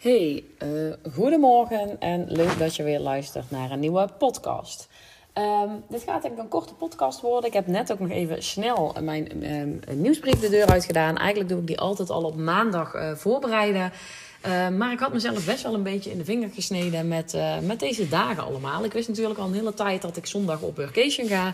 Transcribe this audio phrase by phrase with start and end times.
[0.00, 4.88] Hey, uh, goedemorgen en leuk dat je weer luistert naar een nieuwe podcast.
[5.34, 7.48] Um, dit gaat ik een korte podcast worden.
[7.48, 11.16] Ik heb net ook nog even snel mijn um, nieuwsbrief de deur uit gedaan.
[11.16, 13.92] Eigenlijk doe ik die altijd al op maandag uh, voorbereiden.
[14.46, 17.58] Uh, maar ik had mezelf best wel een beetje in de vinger gesneden met, uh,
[17.58, 18.84] met deze dagen allemaal.
[18.84, 21.52] Ik wist natuurlijk al een hele tijd dat ik zondag op vacation ga.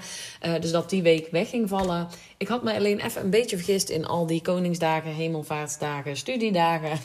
[0.60, 2.08] Dus dat die week weg ging vallen.
[2.36, 6.98] Ik had me alleen even een beetje vergist in al die Koningsdagen, Hemelvaartsdagen, studiedagen,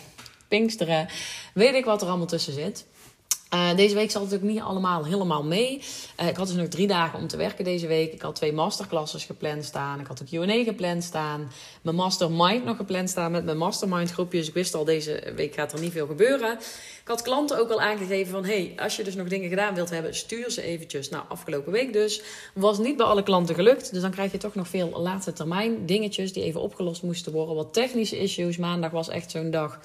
[0.52, 1.08] Pinksteren.
[1.54, 2.86] Weet ik wat er allemaal tussen zit.
[3.54, 5.82] Uh, deze week zat het ook niet allemaal helemaal mee.
[6.22, 8.14] Uh, ik had dus nog drie dagen om te werken deze week.
[8.14, 10.00] Ik had twee masterclasses gepland staan.
[10.00, 11.52] Ik had een Q&A gepland staan.
[11.82, 14.40] Mijn mastermind nog gepland staan met mijn mastermind groepjes.
[14.40, 16.52] Dus ik wist al, deze week gaat er niet veel gebeuren.
[17.02, 18.46] Ik had klanten ook al aangegeven van...
[18.46, 21.10] hey, als je dus nog dingen gedaan wilt hebben, stuur ze eventjes.
[21.10, 22.22] Nou, afgelopen week dus.
[22.54, 23.94] Was niet bij alle klanten gelukt.
[23.94, 26.34] Dus dan krijg je toch nog veel laatste termijn dingetjes...
[26.34, 27.56] die even opgelost moesten worden.
[27.56, 28.58] Wat technische issues.
[28.58, 29.80] Maandag was echt zo'n dag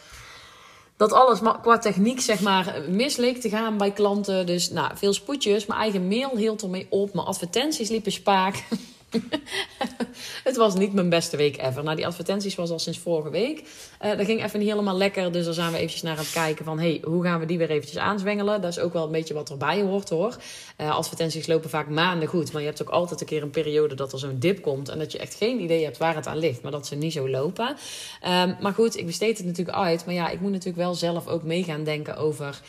[0.96, 4.46] dat alles qua techniek zeg maar mis leek te gaan bij klanten.
[4.46, 5.66] Dus nou, veel spoedjes.
[5.66, 7.14] Mijn eigen mail hield ermee op.
[7.14, 8.54] Mijn advertenties liepen spaak.
[10.44, 11.84] het was niet mijn beste week ever.
[11.84, 13.62] Nou, die advertenties was al sinds vorige week.
[14.04, 15.32] Uh, dat ging even niet helemaal lekker.
[15.32, 16.78] Dus daar zijn we eventjes naar aan het kijken van...
[16.78, 18.60] hey, hoe gaan we die weer eventjes aanzwengelen?
[18.60, 20.36] Dat is ook wel een beetje wat erbij hoort, hoor.
[20.80, 22.52] Uh, advertenties lopen vaak maanden goed.
[22.52, 24.88] Maar je hebt ook altijd een keer een periode dat er zo'n dip komt...
[24.88, 26.62] en dat je echt geen idee hebt waar het aan ligt.
[26.62, 27.68] Maar dat ze niet zo lopen.
[27.68, 30.04] Um, maar goed, ik besteed het natuurlijk uit.
[30.06, 32.60] Maar ja, ik moet natuurlijk wel zelf ook mee gaan denken over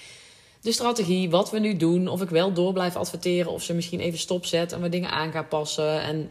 [0.62, 2.08] de strategie, wat we nu doen.
[2.08, 5.32] Of ik wel door blijf adverteren, of ze misschien even stopzet en we dingen aan
[5.32, 6.02] gaan passen.
[6.02, 6.30] En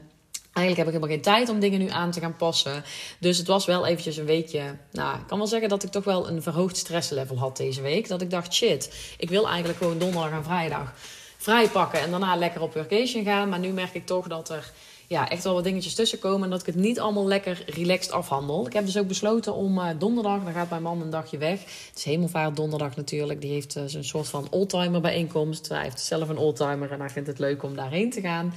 [0.57, 2.85] Eigenlijk heb ik helemaal geen tijd om dingen nu aan te gaan passen.
[3.21, 4.77] Dus het was wel eventjes een weekje.
[4.93, 8.09] Nou, ik kan wel zeggen dat ik toch wel een verhoogd stresslevel had deze week.
[8.09, 10.93] Dat ik dacht, shit, ik wil eigenlijk gewoon donderdag en vrijdag
[11.37, 12.01] vrij pakken.
[12.01, 13.49] En daarna lekker op vacation gaan.
[13.49, 14.73] Maar nu merk ik toch dat er
[15.09, 16.45] ja, echt wel wat dingetjes tussen komen.
[16.45, 18.67] En dat ik het niet allemaal lekker relaxed afhandel.
[18.67, 21.61] Ik heb dus ook besloten om uh, donderdag, dan gaat mijn man een dagje weg.
[21.61, 23.41] Het is hemelvaart donderdag natuurlijk.
[23.41, 25.69] Die heeft uh, soort van oldtimer bijeenkomst.
[25.69, 28.55] Hij heeft zelf een oldtimer en hij vindt het leuk om daarheen te gaan.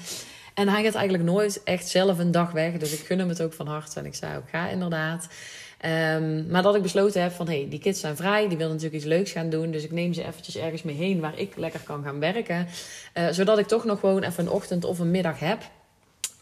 [0.53, 2.77] En hij gaat eigenlijk nooit echt zelf een dag weg.
[2.77, 3.99] Dus ik gun hem het ook van harte.
[3.99, 5.27] En ik zei ook, ga inderdaad.
[5.85, 8.47] Um, maar dat ik besloten heb van, hé, hey, die kids zijn vrij.
[8.47, 9.71] Die willen natuurlijk iets leuks gaan doen.
[9.71, 12.67] Dus ik neem ze eventjes ergens mee heen waar ik lekker kan gaan werken.
[13.13, 15.61] Uh, zodat ik toch nog gewoon even een ochtend of een middag heb.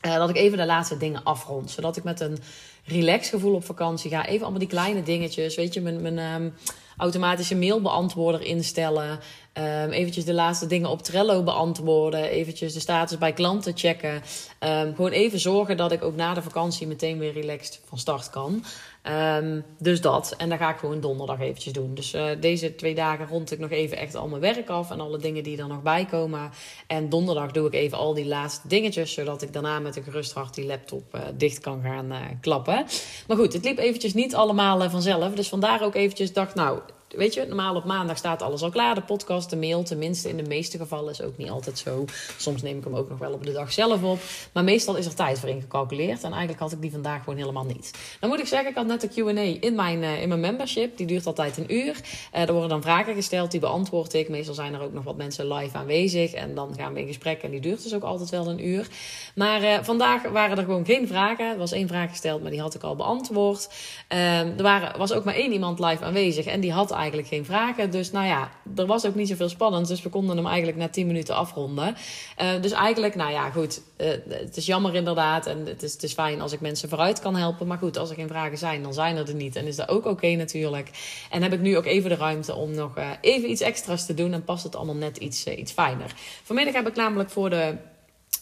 [0.06, 1.72] Uh, dat ik even de laatste dingen afrond.
[1.72, 2.38] Zodat ik met een
[2.86, 4.26] relax gevoel op vakantie ga.
[4.26, 5.56] Even allemaal die kleine dingetjes.
[5.56, 6.02] Weet je, mijn...
[6.02, 6.54] mijn um,
[6.98, 9.20] automatische mailbeantwoorder instellen.
[9.54, 12.30] Um, eventjes de laatste dingen op Trello beantwoorden.
[12.30, 14.14] Eventjes de status bij klanten checken.
[14.60, 18.30] Um, gewoon even zorgen dat ik ook na de vakantie meteen weer relaxed van start
[18.30, 18.64] kan.
[19.10, 20.34] Um, dus dat.
[20.38, 21.94] En dan ga ik gewoon donderdag eventjes doen.
[21.94, 24.92] Dus uh, deze twee dagen rond ik nog even echt al mijn werk af.
[24.92, 26.50] En alle dingen die er nog bij komen.
[26.88, 29.14] En donderdag doe ik even al die laatste dingetjes.
[29.14, 32.86] Zodat ik daarna met een gerust hart die laptop uh, dicht kan gaan uh, klappen.
[33.28, 35.34] Maar goed, het liep eventjes niet allemaal vanzelf.
[35.34, 38.96] Dus vandaar ook eventjes dacht, nou weet je, normaal op maandag staat alles al klaar.
[38.96, 42.06] De podcast, de mail, tenminste in de meeste gevallen is ook niet altijd zo.
[42.38, 44.20] Soms neem ik hem ook nog wel op de dag zelf op.
[44.54, 46.24] Maar meestal is er tijd voor ingecalculeerd.
[46.24, 47.92] En eigenlijk had ik die vandaag gewoon helemaal niet.
[48.20, 50.98] Dan moet ik zeggen, ik had net de Q&A in mijn, uh, in mijn membership.
[50.98, 52.02] Die duurt altijd een uur.
[52.36, 54.30] Uh, er worden dan vragen gesteld, die beantwoord ik.
[54.30, 56.34] Meestal zijn er ook nog wat mensen live aanwezig.
[56.34, 58.88] En dan gaan we in gesprek en die duurt dus ook altijd wel een uur.
[59.36, 61.52] Maar uh, vandaag waren er gewoon geen vragen.
[61.52, 63.70] Er was één vraag gesteld, maar die had ik al beantwoord.
[64.08, 66.46] er waren, was ook maar één iemand live aanwezig.
[66.46, 67.92] En die had eigenlijk geen vragen.
[67.92, 69.88] Dus nou ja, er was ook niet zoveel spannend.
[69.88, 71.96] Dus we konden hem eigenlijk na 10 minuten afronden.
[72.42, 73.82] Uh, dus eigenlijk, nou ja, goed.
[73.98, 75.46] Uh, het is jammer inderdaad.
[75.46, 77.68] En het is, het is fijn als ik mensen vooruit kan helpen.
[77.68, 79.56] Maar goed, als er geen vragen zijn, dan zijn er er niet.
[79.56, 80.90] En is dat ook oké natuurlijk.
[81.30, 84.14] En heb ik nu ook even de ruimte om nog uh, even iets extra's te
[84.14, 84.34] doen.
[84.34, 86.14] En past het allemaal net iets, iets fijner.
[86.44, 87.76] Vanmiddag heb ik namelijk voor de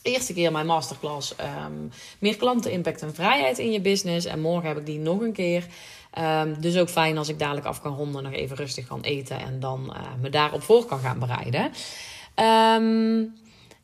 [0.06, 1.36] eerste keer mijn masterclass
[1.66, 4.26] um, meer klanten, impact en vrijheid in je business.
[4.26, 5.66] En morgen heb ik die nog een keer.
[6.20, 9.40] Um, dus ook fijn als ik dadelijk af kan ronden, nog even rustig kan eten
[9.40, 11.72] en dan uh, me daarop voor kan gaan bereiden.
[12.82, 13.34] Um,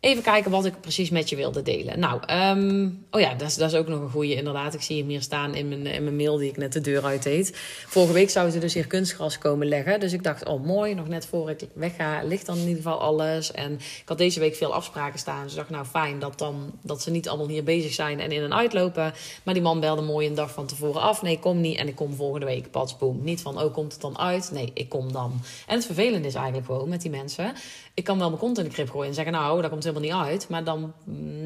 [0.01, 1.99] Even kijken wat ik precies met je wilde delen.
[1.99, 4.73] Nou, um, oh ja, dat is, dat is ook nog een goede inderdaad.
[4.73, 7.03] Ik zie hem hier staan in mijn, in mijn mail die ik net de deur
[7.03, 7.57] uit deed.
[7.87, 9.99] Vorige week zouden ze dus hier kunstgras komen leggen.
[9.99, 12.99] Dus ik dacht, oh mooi, nog net voor ik wegga ligt dan in ieder geval
[12.99, 13.51] alles.
[13.51, 15.43] En ik had deze week veel afspraken staan.
[15.43, 18.31] Dus ik dacht, nou fijn dat, dan, dat ze niet allemaal hier bezig zijn en
[18.31, 19.13] in en uitlopen.
[19.43, 21.21] Maar die man belde mooi een dag van tevoren af.
[21.21, 22.71] Nee, kom niet en ik kom volgende week.
[22.71, 23.23] Pas, boom.
[23.23, 24.49] Niet van, oh komt het dan uit?
[24.53, 25.39] Nee, ik kom dan.
[25.67, 27.53] En het vervelende is eigenlijk gewoon met die mensen.
[27.93, 29.90] Ik kan wel mijn kont in de krip gooien en zeggen, nou, dat komt helemaal
[29.93, 30.49] helemaal niet uit.
[30.49, 30.93] Maar dan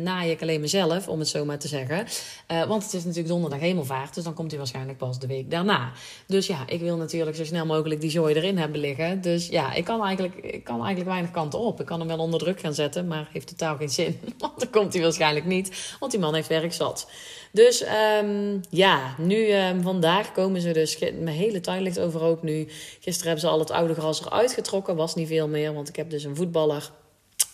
[0.04, 2.08] naai ik alleen mezelf, om het zo maar te zeggen.
[2.52, 4.16] Uh, want het is natuurlijk donderdag hemelvaart.
[4.16, 5.92] Dus dan komt hij waarschijnlijk pas de week daarna.
[6.28, 9.22] Dus ja, ik wil natuurlijk zo snel mogelijk die zooi erin hebben liggen.
[9.22, 11.80] Dus ja, ik kan eigenlijk, ik kan eigenlijk weinig kanten op.
[11.80, 14.20] Ik kan hem wel onder druk gaan zetten, maar heeft totaal geen zin.
[14.38, 15.96] Want dan komt hij waarschijnlijk niet.
[16.00, 17.08] Want die man heeft werk zat.
[17.52, 17.86] Dus
[18.22, 21.00] um, ja, nu um, vandaag komen ze dus.
[21.00, 22.68] Mijn hele tuin ligt overhoop nu.
[23.00, 24.96] Gisteren hebben ze al het oude gras eruit getrokken.
[24.96, 26.92] Was niet veel meer, want ik heb dus een voetballer.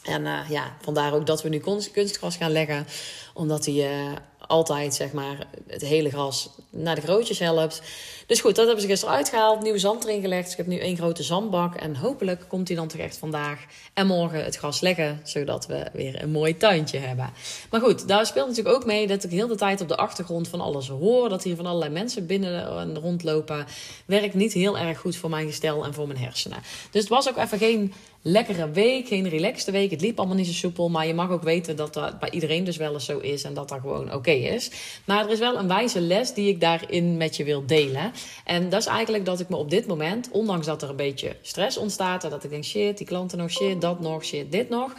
[0.03, 1.59] En uh, ja, vandaar ook dat we nu
[1.92, 2.88] kunstgras gaan leggen.
[3.33, 7.81] Omdat hij uh, altijd zeg maar, het hele gras naar de grootjes helpt.
[8.31, 9.61] Dus goed, dat hebben ze gisteren uitgehaald.
[9.61, 10.43] Nieuwe zand erin gelegd.
[10.43, 11.75] Dus ik heb nu één grote zandbak.
[11.75, 13.59] En hopelijk komt hij dan toch echt vandaag
[13.93, 15.21] en morgen het gras leggen.
[15.23, 17.29] Zodat we weer een mooi tuintje hebben.
[17.69, 20.47] Maar goed, daar speelt natuurlijk ook mee dat ik heel de tijd op de achtergrond
[20.47, 21.29] van alles hoor.
[21.29, 23.65] Dat hier van allerlei mensen binnen en rondlopen.
[24.05, 26.59] Werkt niet heel erg goed voor mijn gestel en voor mijn hersenen.
[26.91, 29.91] Dus het was ook even geen lekkere week, geen relaxte week.
[29.91, 30.89] Het liep allemaal niet zo soepel.
[30.89, 33.43] Maar je mag ook weten dat dat bij iedereen dus wel eens zo is.
[33.43, 34.71] En dat dat gewoon oké is.
[35.05, 38.11] Maar er is wel een wijze les die ik daarin met je wil delen.
[38.45, 41.35] En dat is eigenlijk dat ik me op dit moment, ondanks dat er een beetje
[41.41, 42.23] stress ontstaat.
[42.23, 44.94] En dat ik denk, shit, die klanten nog, shit, dat nog, shit, dit nog.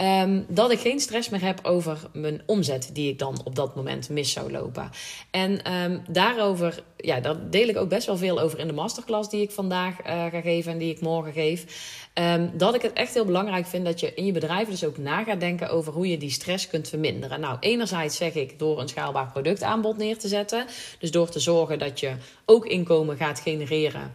[0.00, 3.76] Um, dat ik geen stress meer heb over mijn omzet die ik dan op dat
[3.76, 4.90] moment mis zou lopen.
[5.30, 9.30] En um, daarover, ja, daar deel ik ook best wel veel over in de masterclass
[9.30, 11.64] die ik vandaag uh, ga geven en die ik morgen geef.
[12.14, 14.98] Um, dat ik het echt heel belangrijk vind dat je in je bedrijf dus ook
[14.98, 17.40] na gaat denken over hoe je die stress kunt verminderen.
[17.40, 20.66] Nou, enerzijds zeg ik door een schaalbaar productaanbod neer te zetten.
[20.98, 22.12] Dus door te zorgen dat je
[22.44, 24.12] ook inkomen gaat genereren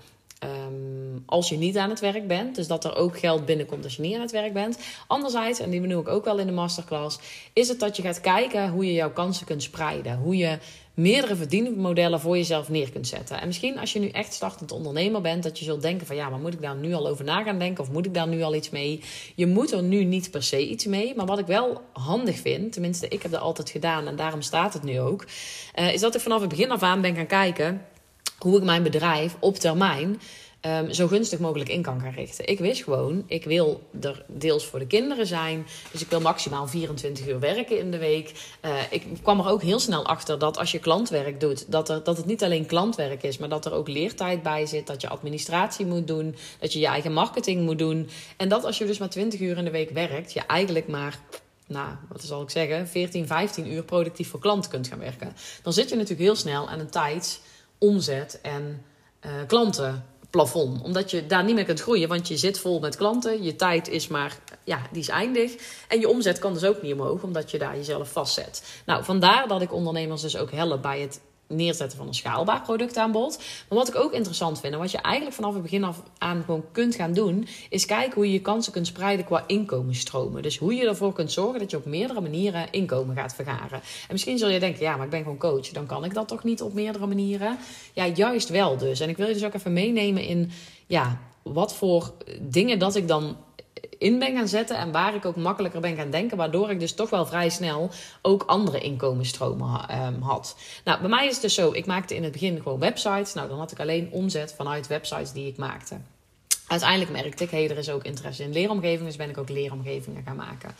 [1.25, 2.55] als je niet aan het werk bent.
[2.55, 4.77] Dus dat er ook geld binnenkomt als je niet aan het werk bent.
[5.07, 7.19] Anderzijds, en die benoem ik ook wel in de masterclass,
[7.53, 10.17] is het dat je gaat kijken hoe je jouw kansen kunt spreiden.
[10.17, 10.57] Hoe je
[10.97, 13.41] meerdere verdienmodellen voor jezelf neer kunt zetten.
[13.41, 16.29] En misschien als je nu echt startend ondernemer bent, dat je zult denken van ja,
[16.29, 18.41] maar moet ik daar nu al over na gaan denken of moet ik daar nu
[18.41, 19.01] al iets mee?
[19.35, 22.71] Je moet er nu niet per se iets mee, maar wat ik wel handig vind,
[22.71, 25.25] tenminste ik heb dat altijd gedaan en daarom staat het nu ook,
[25.79, 27.85] uh, is dat ik vanaf het begin af aan ben gaan kijken
[28.37, 30.19] hoe ik mijn bedrijf op termijn
[30.62, 32.48] um, zo gunstig mogelijk in kan gaan richten.
[32.48, 35.65] Ik wist gewoon, ik wil er deels voor de kinderen zijn.
[35.92, 38.31] Dus ik wil maximaal 24 uur werken in de week.
[38.65, 42.04] Uh, ik kwam er ook heel snel achter dat als je klantwerk doet, dat, er,
[42.04, 44.88] dat het niet alleen klantwerk is, maar dat er ook leertijd bij zit.
[44.88, 48.10] Dat je administratie moet doen, dat je je eigen marketing moet doen.
[48.38, 51.19] En dat als je dus maar 20 uur in de week werkt, je eigenlijk maar
[51.68, 55.36] nou, wat zal ik zeggen, 14, 15 uur productief voor klanten kunt gaan werken.
[55.63, 57.42] Dan zit je natuurlijk heel snel aan een tijd
[57.77, 58.83] omzet en
[59.25, 59.31] uh,
[60.29, 60.81] klantenplafond.
[60.83, 63.44] Omdat je daar niet meer kunt groeien, want je zit vol met klanten.
[63.44, 65.56] Je tijd is maar, ja, die is eindig.
[65.88, 68.81] En je omzet kan dus ook niet omhoog, omdat je daar jezelf vastzet.
[68.85, 73.38] Nou, vandaar dat ik ondernemers dus ook help bij het neerzetten van een schaalbaar productaanbod.
[73.38, 76.44] Maar wat ik ook interessant vind en wat je eigenlijk vanaf het begin af aan
[76.45, 80.41] gewoon kunt gaan doen, is kijken hoe je je kansen kunt spreiden qua inkomensstromen.
[80.41, 83.79] Dus hoe je ervoor kunt zorgen dat je op meerdere manieren inkomen gaat vergaren.
[83.81, 86.27] En misschien zul je denken, ja, maar ik ben gewoon coach, dan kan ik dat
[86.27, 87.57] toch niet op meerdere manieren?
[87.93, 89.00] Ja, juist wel dus.
[89.00, 90.51] En ik wil je dus ook even meenemen in,
[90.88, 93.38] ja, wat voor dingen dat ik dan
[93.97, 96.94] in ben gaan zetten en waar ik ook makkelijker ben gaan denken, waardoor ik dus
[96.94, 97.89] toch wel vrij snel
[98.21, 100.55] ook andere inkomensstromen um, had.
[100.83, 103.33] Nou, bij mij is het dus zo, ik maakte in het begin gewoon websites.
[103.33, 105.97] Nou, dan had ik alleen omzet vanuit websites die ik maakte.
[106.67, 109.49] Uiteindelijk merkte ik, hé, hey, er is ook interesse in leeromgevingen, dus ben ik ook
[109.49, 110.75] leeromgevingen gaan maken.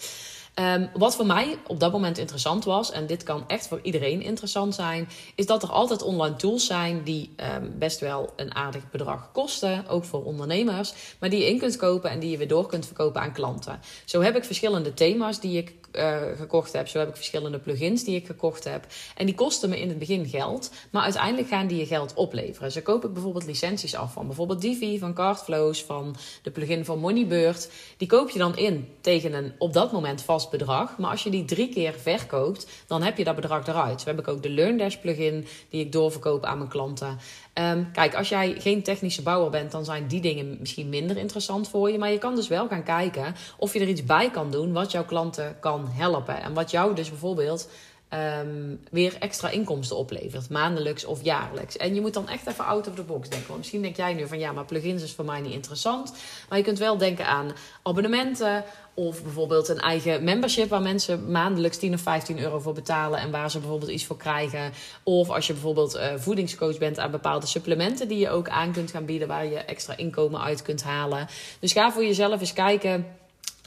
[0.59, 4.21] Um, wat voor mij op dat moment interessant was, en dit kan echt voor iedereen
[4.21, 8.89] interessant zijn, is dat er altijd online tools zijn die um, best wel een aardig
[8.92, 12.48] bedrag kosten, ook voor ondernemers, maar die je in kunt kopen en die je weer
[12.48, 13.80] door kunt verkopen aan klanten.
[14.06, 16.87] Zo heb ik verschillende thema's die ik uh, gekocht heb.
[16.87, 18.85] Zo heb ik verschillende plugins die ik gekocht heb.
[19.15, 22.71] En die kosten me in het begin geld, maar uiteindelijk gaan die je geld opleveren.
[22.71, 26.99] Zo koop ik bijvoorbeeld licenties af van bijvoorbeeld Divi, van Cardflows, van de plugin van
[26.99, 27.71] Moneybird.
[27.97, 30.97] Die koop je dan in tegen een op dat moment vast bedrag.
[30.97, 34.01] Maar als je die drie keer verkoopt, dan heb je dat bedrag eruit.
[34.01, 37.19] Zo heb ik ook de LearnDash plugin die ik doorverkoop aan mijn klanten.
[37.59, 41.69] Um, kijk, als jij geen technische bouwer bent, dan zijn die dingen misschien minder interessant
[41.69, 41.97] voor je.
[41.97, 44.92] Maar je kan dus wel gaan kijken of je er iets bij kan doen wat
[44.92, 46.42] jouw klanten kan helpen.
[46.42, 47.69] En wat jou dus bijvoorbeeld
[48.14, 51.78] um, weer extra inkomsten oplevert, maandelijks of jaarlijks.
[51.78, 53.47] En je moet dan echt even out of the box denken.
[53.47, 56.14] Want misschien denk jij nu van ja, maar plugins is voor mij niet interessant.
[56.49, 57.52] Maar je kunt wel denken aan
[57.83, 63.19] abonnementen of bijvoorbeeld een eigen membership waar mensen maandelijks 10 of 15 euro voor betalen
[63.19, 64.71] en waar ze bijvoorbeeld iets voor krijgen.
[65.04, 68.92] Of als je bijvoorbeeld uh, voedingscoach bent aan bepaalde supplementen die je ook aan kunt
[68.92, 71.28] gaan bieden waar je extra inkomen uit kunt halen.
[71.59, 73.06] Dus ga voor jezelf eens kijken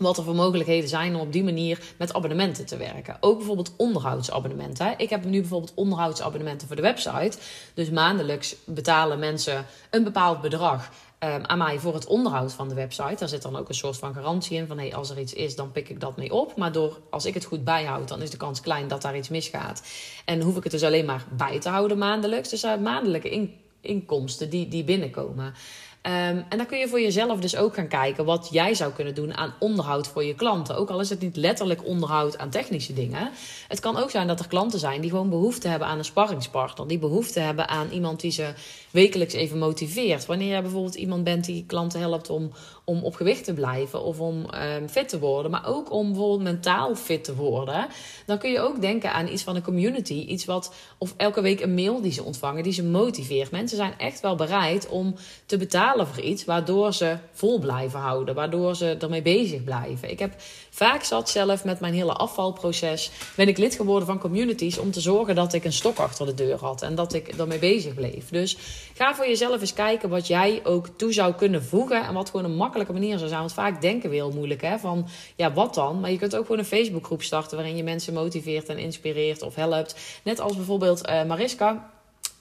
[0.01, 3.17] wat er voor mogelijkheden zijn om op die manier met abonnementen te werken.
[3.21, 4.95] Ook bijvoorbeeld onderhoudsabonnementen.
[4.97, 7.39] Ik heb nu bijvoorbeeld onderhoudsabonnementen voor de website.
[7.75, 10.91] Dus maandelijks betalen mensen een bepaald bedrag.
[11.25, 13.15] um, aan mij voor het onderhoud van de website.
[13.19, 15.57] Daar zit dan ook een soort van garantie in van hey, als er iets is,
[15.57, 16.57] dan pik ik dat mee op.
[16.57, 19.29] Maar door, als ik het goed bijhoud, dan is de kans klein dat daar iets
[19.29, 19.83] misgaat.
[20.25, 22.49] En hoef ik het dus alleen maar bij te houden maandelijks.
[22.49, 23.49] Dus uh, maandelijke
[23.81, 25.55] inkomsten die, die binnenkomen.
[26.03, 26.13] Um,
[26.49, 29.37] en dan kun je voor jezelf dus ook gaan kijken wat jij zou kunnen doen
[29.37, 30.77] aan onderhoud voor je klanten.
[30.77, 33.31] Ook al is het niet letterlijk onderhoud aan technische dingen.
[33.69, 36.89] Het kan ook zijn dat er klanten zijn die gewoon behoefte hebben aan een sparringspartner.
[36.89, 38.53] Die behoefte hebben aan iemand die ze
[38.91, 40.27] wekelijks even motiveert.
[40.27, 42.51] Wanneer jij bijvoorbeeld iemand bent die klanten helpt om,
[42.85, 46.43] om op gewicht te blijven of om um, fit te worden, maar ook om bijvoorbeeld
[46.43, 47.87] mentaal fit te worden,
[48.27, 50.15] dan kun je ook denken aan iets van een community.
[50.15, 53.51] Iets wat, of elke week een mail die ze ontvangen, die ze motiveert.
[53.51, 55.15] Mensen zijn echt wel bereid om
[55.47, 55.89] te betalen
[56.23, 60.11] iets, waardoor ze vol blijven houden, waardoor ze ermee bezig blijven.
[60.11, 60.33] Ik heb
[60.71, 65.01] vaak zat zelf met mijn hele afvalproces, ben ik lid geworden van communities om te
[65.01, 68.29] zorgen dat ik een stok achter de deur had en dat ik ermee bezig bleef.
[68.29, 68.57] Dus
[68.95, 72.45] ga voor jezelf eens kijken wat jij ook toe zou kunnen voegen en wat gewoon
[72.45, 73.41] een makkelijke manier zou zijn.
[73.41, 76.01] Want vaak denken we heel moeilijk hè, van ja, wat dan?
[76.01, 79.55] Maar je kunt ook gewoon een Facebookgroep starten waarin je mensen motiveert en inspireert of
[79.55, 79.97] helpt.
[80.25, 81.91] Net als bijvoorbeeld uh, Mariska.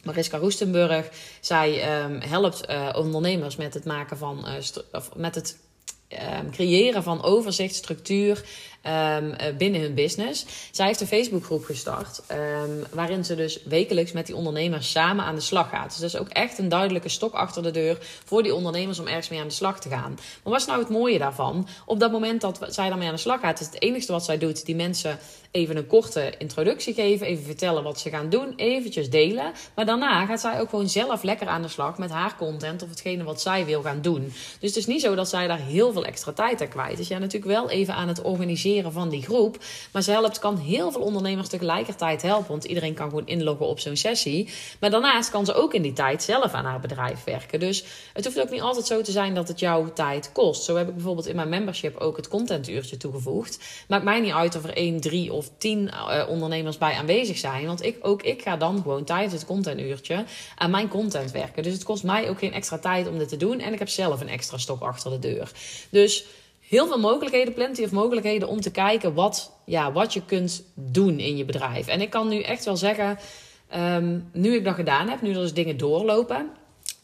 [0.03, 1.09] Mariska Roestenburg.
[1.39, 4.53] Zij um, helpt uh, ondernemers met het maken van uh,
[4.91, 5.57] of met het
[6.39, 8.43] um, creëren van overzicht, structuur
[8.83, 10.45] um, binnen hun business.
[10.71, 15.35] Zij heeft een Facebookgroep gestart, um, waarin ze dus wekelijks met die ondernemers samen aan
[15.35, 15.89] de slag gaat.
[15.89, 19.07] Dus dat is ook echt een duidelijke stok achter de deur voor die ondernemers om
[19.07, 20.11] ergens mee aan de slag te gaan.
[20.11, 21.67] Maar wat is nou het mooie daarvan?
[21.85, 24.37] Op dat moment dat zij daarmee aan de slag gaat, is het enige wat zij
[24.37, 25.19] doet, die mensen
[25.51, 29.51] even een korte introductie geven, even vertellen wat ze gaan doen, eventjes delen.
[29.75, 32.89] Maar daarna gaat zij ook gewoon zelf lekker aan de slag met haar content of
[32.89, 34.33] hetgene wat zij wil gaan doen.
[34.59, 37.07] Dus het is niet zo dat zij daar heel veel extra tijd aan kwijt is.
[37.07, 39.57] Ja, natuurlijk wel even aan het organiseren van die groep.
[39.91, 42.47] Maar ze helpt, kan heel veel ondernemers tegelijkertijd helpen.
[42.47, 44.49] Want iedereen kan gewoon inloggen op zo'n sessie.
[44.79, 47.59] Maar daarnaast kan ze ook in die tijd zelf aan haar bedrijf werken.
[47.59, 47.83] Dus
[48.13, 50.63] het hoeft ook niet altijd zo te zijn dat het jouw tijd kost.
[50.63, 53.59] Zo heb ik bijvoorbeeld in mijn membership ook het contentuurtje toegevoegd.
[53.87, 57.65] Maakt mij niet uit of er 1, 3 of 10 uh, ondernemers bij aanwezig zijn.
[57.65, 61.63] Want ik, ook ik ga dan gewoon tijdens het contentuurtje aan mijn content werken.
[61.63, 63.59] Dus het kost mij ook geen extra tijd om dit te doen.
[63.59, 65.51] En ik heb zelf een extra stok achter de deur.
[65.89, 66.25] Dus
[66.69, 71.19] heel veel mogelijkheden, plenty of mogelijkheden om te kijken wat, ja, wat je kunt doen
[71.19, 71.87] in je bedrijf.
[71.87, 73.19] En ik kan nu echt wel zeggen,
[73.75, 76.49] um, nu ik dat gedaan heb, nu er dus dingen doorlopen,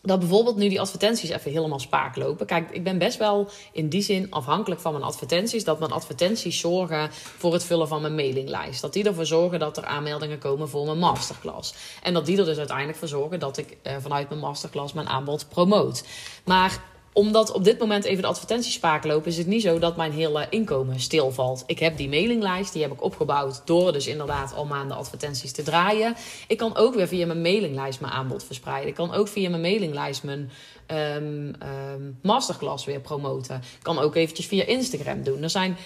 [0.02, 2.46] dat bijvoorbeeld nu die advertenties even helemaal spaak lopen.
[2.46, 5.64] Kijk, ik ben best wel in die zin afhankelijk van mijn advertenties.
[5.64, 8.82] Dat mijn advertenties zorgen voor het vullen van mijn mailinglijst.
[8.82, 11.74] Dat die ervoor zorgen dat er aanmeldingen komen voor mijn masterclass.
[12.04, 15.10] En dat die er dus uiteindelijk voor zorgen dat ik eh, vanuit mijn masterclass mijn
[15.10, 16.04] aanbod promoot.
[16.44, 16.82] Maar
[17.16, 20.12] omdat op dit moment even de advertenties spaak lopen, is het niet zo dat mijn
[20.12, 21.64] hele inkomen stilvalt.
[21.66, 25.64] Ik heb die mailinglijst, die heb ik opgebouwd door dus inderdaad al maanden advertenties te
[25.64, 26.16] draaien.
[26.48, 28.90] Ik kan ook weer via mijn mailinglijst mijn aanbod verspreiden.
[28.90, 30.52] Ik kan ook via mijn mailinglijst mijn
[30.88, 31.54] um,
[31.94, 33.56] um, masterclass weer promoten.
[33.56, 35.44] Ik kan ook eventjes via Instagram doen.
[35.44, 35.78] Er zijn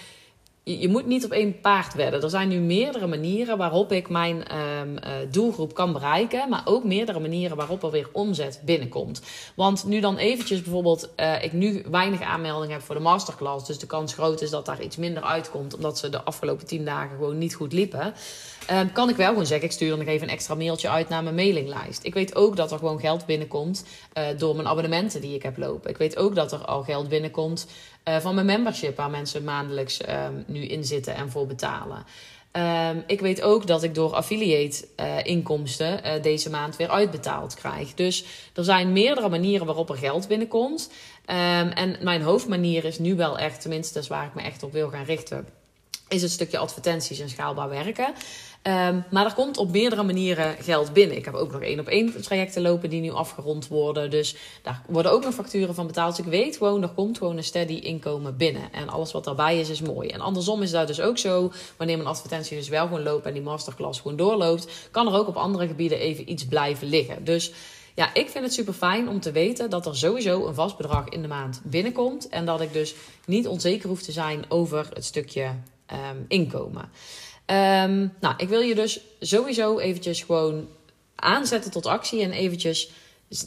[0.78, 2.22] je, moet niet op één paard wedden.
[2.22, 6.48] Er zijn nu meerdere manieren waarop ik mijn um, uh, doelgroep kan bereiken.
[6.48, 9.22] Maar ook meerdere manieren waarop er weer omzet binnenkomt.
[9.54, 13.66] Want nu dan eventjes bijvoorbeeld, uh, ik nu weinig aanmeldingen heb voor de masterclass.
[13.66, 15.74] Dus de kans groot is dat daar iets minder uitkomt.
[15.74, 18.14] Omdat ze de afgelopen tien dagen gewoon niet goed liepen.
[18.70, 21.22] Um, kan ik wel gewoon zeggen, ik stuur nog even een extra mailtje uit naar
[21.22, 22.04] mijn mailinglijst.
[22.04, 23.84] Ik weet ook dat er gewoon geld binnenkomt
[24.14, 25.90] uh, door mijn abonnementen die ik heb lopen.
[25.90, 27.66] Ik weet ook dat er al geld binnenkomt
[28.10, 32.04] uh, van mijn membership, waar mensen maandelijks um, nu in zitten en voor betalen.
[32.52, 37.54] Um, ik weet ook dat ik door affiliate uh, inkomsten uh, deze maand weer uitbetaald
[37.54, 37.94] krijg.
[37.94, 38.24] Dus
[38.54, 40.90] er zijn meerdere manieren waarop er geld binnenkomt.
[41.26, 44.62] Um, en mijn hoofdmanier is nu wel echt, tenminste, dat is waar ik me echt
[44.62, 45.48] op wil gaan richten,
[46.08, 48.14] is het stukje advertenties en schaalbaar werken.
[48.62, 51.16] Um, maar er komt op meerdere manieren geld binnen.
[51.16, 54.10] Ik heb ook nog één op één trajecten lopen die nu afgerond worden.
[54.10, 56.16] Dus daar worden ook nog facturen van betaald.
[56.16, 58.72] Dus ik weet gewoon, er komt gewoon een steady inkomen binnen.
[58.72, 60.08] En alles wat daarbij is, is mooi.
[60.08, 61.52] En andersom is dat dus ook zo.
[61.76, 65.28] Wanneer mijn advertentie dus wel gewoon loopt en die masterclass gewoon doorloopt, kan er ook
[65.28, 67.24] op andere gebieden even iets blijven liggen.
[67.24, 67.52] Dus
[67.94, 71.08] ja, ik vind het super fijn om te weten dat er sowieso een vast bedrag
[71.08, 72.28] in de maand binnenkomt.
[72.28, 72.94] En dat ik dus
[73.26, 75.44] niet onzeker hoef te zijn over het stukje
[75.92, 76.90] um, inkomen.
[77.50, 80.68] Um, nou, ik wil je dus sowieso eventjes gewoon
[81.14, 82.90] aanzetten tot actie en eventjes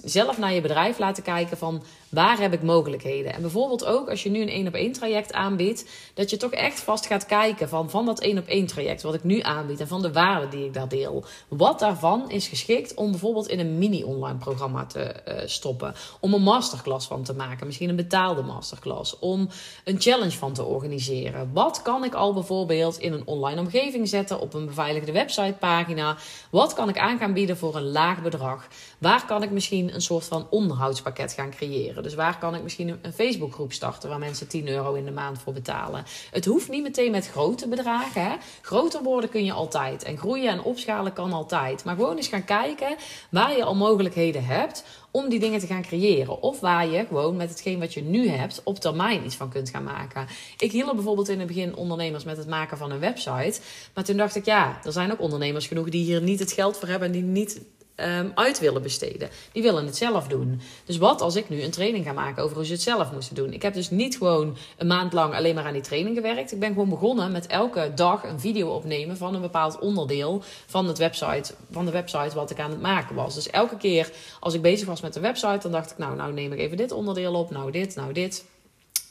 [0.03, 1.83] zelf naar je bedrijf laten kijken van
[2.13, 3.33] waar heb ik mogelijkheden.
[3.33, 6.51] En bijvoorbeeld ook als je nu een één op één traject aanbiedt, dat je toch
[6.51, 9.79] echt vast gaat kijken van, van dat één op één traject wat ik nu aanbied
[9.79, 11.23] en van de waarde die ik daar deel.
[11.47, 15.93] Wat daarvan is geschikt om bijvoorbeeld in een mini online programma te uh, stoppen.
[16.19, 19.19] Om een masterclass van te maken, misschien een betaalde masterclass.
[19.19, 19.49] Om
[19.83, 21.49] een challenge van te organiseren.
[21.53, 26.17] Wat kan ik al bijvoorbeeld in een online omgeving zetten op een beveiligde websitepagina?
[26.49, 28.67] Wat kan ik aan gaan bieden voor een laag bedrag?
[28.97, 32.02] Waar kan ik misschien een soort van onderhoudspakket gaan creëren?
[32.03, 35.39] Dus waar kan ik misschien een Facebookgroep starten waar mensen 10 euro in de maand
[35.39, 36.05] voor betalen?
[36.31, 38.23] Het hoeft niet meteen met grote bedragen.
[38.23, 38.35] Hè?
[38.61, 40.03] Groter worden kun je altijd.
[40.03, 41.83] En groeien en opschalen kan altijd.
[41.83, 42.95] Maar gewoon eens gaan kijken
[43.29, 46.41] waar je al mogelijkheden hebt om die dingen te gaan creëren.
[46.41, 49.69] Of waar je gewoon met hetgeen wat je nu hebt op termijn iets van kunt
[49.69, 50.27] gaan maken.
[50.57, 53.59] Ik hielp bijvoorbeeld in het begin ondernemers met het maken van een website.
[53.93, 56.77] Maar toen dacht ik, ja, er zijn ook ondernemers genoeg die hier niet het geld
[56.77, 57.61] voor hebben en die niet
[57.95, 59.29] um, uit willen besteden.
[59.51, 60.61] Die willen het zelf doen.
[60.85, 63.35] Dus wat als ik nu een training ga maken over hoe ze het zelf moesten
[63.35, 63.53] doen?
[63.53, 66.51] Ik heb dus niet gewoon een maand lang alleen maar aan die training gewerkt.
[66.51, 70.87] Ik ben gewoon begonnen met elke dag een video opnemen van een bepaald onderdeel van,
[70.87, 73.35] het website, van de website wat ik aan het maken was.
[73.35, 76.33] Dus elke keer als ik bezig was met de website, dan dacht ik, nou, nou
[76.33, 78.45] neem ik even dit onderdeel op, nou dit, nou dit.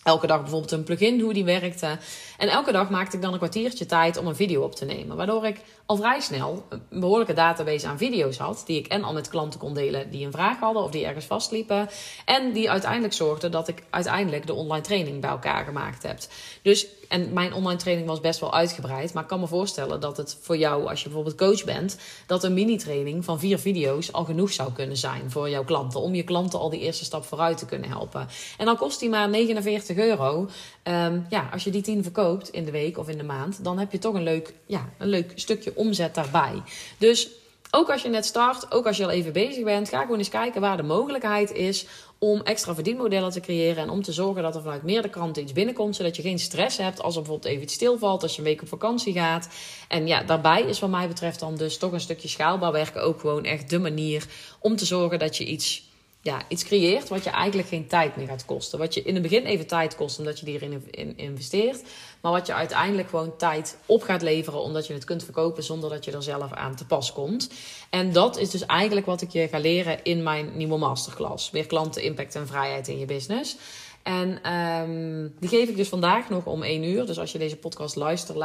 [0.02, 1.98] Elke dag bijvoorbeeld een plugin, hoe die werkte.
[2.38, 5.16] En elke dag maakte ik dan een kwartiertje tijd om een video op te nemen.
[5.16, 8.62] Waardoor ik al vrij snel een behoorlijke database aan video's had.
[8.66, 11.24] Die ik en al met klanten kon delen die een vraag hadden of die ergens
[11.24, 11.88] vastliepen.
[12.24, 16.18] En die uiteindelijk zorgden dat ik uiteindelijk de online training bij elkaar gemaakt heb.
[16.62, 19.12] Dus, en mijn online training was best wel uitgebreid.
[19.12, 22.44] Maar ik kan me voorstellen dat het voor jou, als je bijvoorbeeld coach bent, dat
[22.44, 26.00] een mini-training van vier video's al genoeg zou kunnen zijn voor jouw klanten.
[26.00, 28.28] Om je klanten al die eerste stap vooruit te kunnen helpen.
[28.58, 30.48] En dan kost die maar 49 euro.
[30.82, 33.78] Ehm, ja, als je die 10 verkoopt in de week of in de maand, dan
[33.78, 36.62] heb je toch een leuk, ja, een leuk stukje omzet daarbij.
[36.98, 37.28] Dus
[37.74, 40.28] ook als je net start, ook als je al even bezig bent, ga gewoon eens
[40.28, 41.86] kijken waar de mogelijkheid is
[42.18, 45.52] om extra verdienmodellen te creëren en om te zorgen dat er vanuit meerdere kanten iets
[45.52, 48.44] binnenkomt, zodat je geen stress hebt als er bijvoorbeeld even iets stilvalt, als je een
[48.44, 49.48] week op vakantie gaat.
[49.88, 53.20] En ja, daarbij is wat mij betreft dan dus toch een stukje schaalbaar werken ook
[53.20, 54.26] gewoon echt de manier
[54.58, 55.82] om te zorgen dat je iets
[56.22, 58.78] ja, iets creëert wat je eigenlijk geen tijd meer gaat kosten.
[58.78, 61.82] Wat je in het begin even tijd kost omdat je erin in investeert.
[62.20, 65.90] Maar wat je uiteindelijk gewoon tijd op gaat leveren omdat je het kunt verkopen zonder
[65.90, 67.50] dat je er zelf aan te pas komt.
[67.90, 71.50] En dat is dus eigenlijk wat ik je ga leren in mijn nieuwe masterclass.
[71.50, 73.56] Weer klanten, impact en vrijheid in je business.
[74.02, 77.06] En um, die geef ik dus vandaag nog om 1 uur.
[77.06, 78.38] Dus als je deze podcast luistert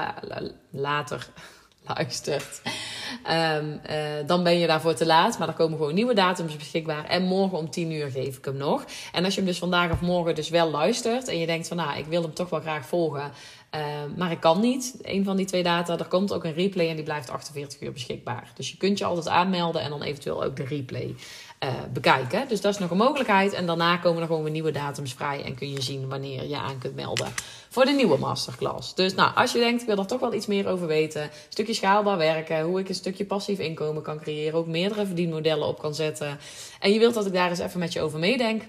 [0.71, 1.29] later
[1.87, 2.61] luistert,
[3.59, 5.37] um, uh, dan ben je daarvoor te laat.
[5.37, 7.05] Maar er komen gewoon nieuwe datums beschikbaar.
[7.05, 8.85] En morgen om 10 uur geef ik hem nog.
[9.11, 11.77] En als je hem dus vandaag of morgen dus wel luistert en je denkt van
[11.77, 13.31] nou, ik wil hem toch wel graag volgen.
[13.75, 13.81] Uh,
[14.15, 14.97] maar ik kan niet.
[15.01, 15.97] Een van die twee data.
[15.97, 18.51] Er komt ook een replay en die blijft 48 uur beschikbaar.
[18.55, 21.15] Dus je kunt je altijd aanmelden en dan eventueel ook de replay
[21.63, 22.47] uh, bekijken.
[22.47, 23.53] Dus dat is nog een mogelijkheid.
[23.53, 26.57] En daarna komen er gewoon weer nieuwe datums vrij en kun je zien wanneer je
[26.57, 27.33] aan kunt melden
[27.77, 28.95] voor de nieuwe masterclass.
[28.95, 31.73] Dus nou, als je denkt, ik wil er toch wel iets meer over weten, stukje
[31.73, 35.95] schaalbaar werken, hoe ik een stukje passief inkomen kan creëren, ook meerdere verdienmodellen op kan
[35.95, 36.39] zetten.
[36.79, 38.63] En je wilt dat ik daar eens even met je over meedenk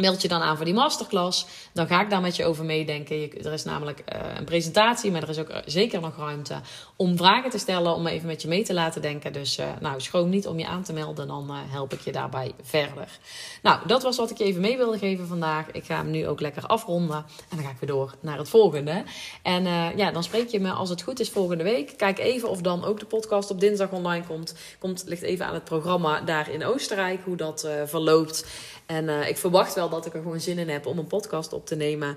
[0.00, 1.46] meld je dan aan voor die masterclass.
[1.72, 3.44] Dan ga ik daar met je over meedenken.
[3.44, 6.60] Er is namelijk uh, een presentatie, maar er is ook zeker nog ruimte
[6.96, 9.32] om vragen te stellen, om even met je mee te laten denken.
[9.32, 12.52] Dus uh, nou, schroom niet om je aan te melden, dan help ik je daarbij
[12.62, 13.18] verder.
[13.62, 15.70] Nou, dat was wat ik je even mee wilde geven vandaag.
[15.70, 18.48] Ik ga hem nu ook lekker afronden en dan ga ik weer door naar het
[18.48, 19.04] volgende.
[19.42, 19.64] En
[19.96, 21.96] ja, dan spreek je me als het goed is volgende week.
[21.96, 24.54] Kijk even of dan ook de podcast op dinsdag online komt.
[24.78, 28.46] Komt ligt even aan het programma daar in Oostenrijk, hoe dat verloopt.
[28.86, 31.66] En ik verwacht wel dat ik er gewoon zin in heb om een podcast op
[31.66, 32.16] te nemen.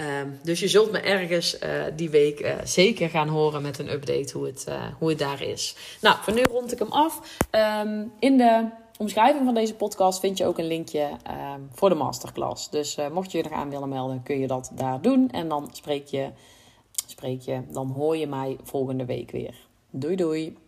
[0.00, 0.06] Uh,
[0.42, 4.38] dus je zult me ergens uh, die week uh, zeker gaan horen met een update
[4.38, 4.66] hoe het,
[4.98, 5.76] hoe het daar is.
[6.00, 7.38] Nou, voor nu rond ik hem af.
[7.84, 11.08] Um, in de omschrijving van deze podcast vind je ook een linkje
[11.54, 12.70] um, voor de masterclass.
[12.70, 15.30] Dus mocht je je aan willen melden, kun je dat daar doen.
[15.30, 16.28] En dan spreek je,
[17.06, 19.54] spreek je, dan hoor je mij volgende week weer.
[19.90, 20.61] Doei doei!